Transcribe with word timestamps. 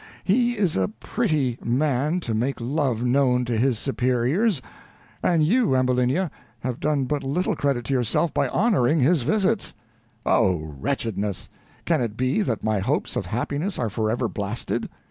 He 0.23 0.53
is 0.53 0.75
a 0.75 0.87
pretty 0.87 1.59
man 1.63 2.21
to 2.21 2.33
make 2.33 2.59
love 2.59 3.03
known 3.03 3.45
to 3.45 3.55
his 3.55 3.77
superiors, 3.77 4.59
and 5.23 5.43
you, 5.45 5.75
Ambulinia, 5.75 6.31
have 6.61 6.79
done 6.79 7.05
but 7.05 7.21
little 7.23 7.55
credit 7.55 7.85
to 7.85 7.93
yourself 7.93 8.33
by 8.33 8.47
honoring 8.47 8.99
his 8.99 9.21
visits. 9.21 9.75
Oh, 10.25 10.73
wretchedness! 10.79 11.49
can 11.85 12.01
it 12.01 12.17
be 12.17 12.41
that 12.41 12.63
my 12.63 12.79
hopes 12.79 13.15
of 13.15 13.27
happiness 13.27 13.77
are 13.77 13.91
forever 13.91 14.27
blasted! 14.27 14.89